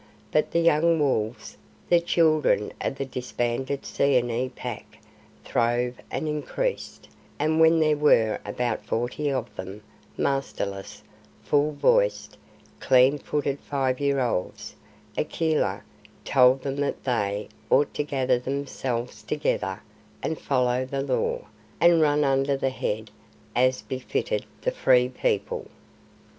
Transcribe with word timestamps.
But 0.31 0.49
the 0.49 0.59
young 0.61 0.99
wolves, 0.99 1.57
the 1.87 1.99
children 1.99 2.73
of 2.81 2.95
the 2.95 3.05
disbanded 3.05 3.85
Seeonee 3.85 4.49
Pack, 4.55 4.97
throve 5.45 5.93
and 6.09 6.27
increased, 6.27 7.07
and 7.37 7.59
when 7.59 7.79
there 7.79 7.95
were 7.97 8.39
about 8.43 8.83
forty 8.83 9.31
of 9.31 9.55
them, 9.55 9.81
masterless, 10.17 11.03
full 11.43 11.73
voiced, 11.73 12.35
clean 12.79 13.19
footed 13.19 13.59
five 13.59 13.99
year 13.99 14.19
olds, 14.19 14.73
Akela 15.15 15.83
told 16.25 16.63
them 16.63 16.77
that 16.77 17.03
they 17.03 17.47
ought 17.69 17.93
to 17.93 18.03
gather 18.03 18.39
themselves 18.39 19.21
together 19.21 19.83
and 20.23 20.39
follow 20.39 20.83
the 20.83 21.03
Law, 21.03 21.45
and 21.79 22.01
run 22.01 22.23
under 22.23 22.57
one 22.57 22.71
head, 22.71 23.11
as 23.55 23.83
befitted 23.83 24.47
the 24.63 24.71
Free 24.71 25.09
People. 25.09 25.67